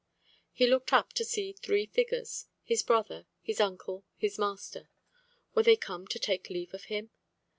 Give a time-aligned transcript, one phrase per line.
[0.51, 4.89] He looked up to see three figures—his brother, his uncle, his master.
[5.53, 7.11] Were they come to take leave of him?